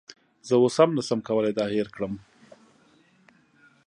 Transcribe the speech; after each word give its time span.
زه 0.47 0.53
اوس 0.61 0.75
هم 0.81 0.89
نشم 0.97 1.19
کولی 1.27 1.53
دا 1.57 1.65
هیر 1.73 1.87
کړم 1.95 2.13